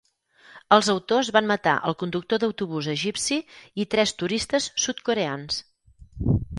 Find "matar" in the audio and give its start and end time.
1.51-1.75